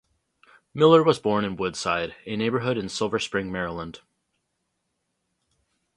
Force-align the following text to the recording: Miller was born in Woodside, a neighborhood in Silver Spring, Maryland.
Miller 0.73 1.03
was 1.03 1.19
born 1.19 1.45
in 1.45 1.55
Woodside, 1.55 2.15
a 2.25 2.35
neighborhood 2.35 2.75
in 2.75 2.89
Silver 2.89 3.19
Spring, 3.19 3.51
Maryland. 3.51 3.99